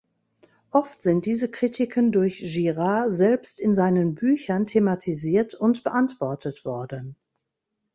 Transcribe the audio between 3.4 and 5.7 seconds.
in seinen Büchern thematisiert